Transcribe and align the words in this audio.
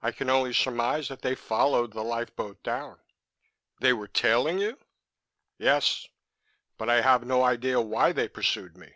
I 0.00 0.10
can 0.10 0.30
only 0.30 0.54
surmise 0.54 1.08
that 1.08 1.20
they 1.20 1.34
followed 1.34 1.92
the 1.92 2.02
lifeboat 2.02 2.62
down." 2.62 2.98
"They 3.80 3.92
were 3.92 4.08
tailing 4.08 4.58
you?" 4.58 4.78
"Yes; 5.58 6.08
but 6.78 6.88
I 6.88 7.02
have 7.02 7.26
no 7.26 7.42
idea 7.44 7.78
why 7.82 8.12
they 8.12 8.26
pursued 8.26 8.78
me. 8.78 8.94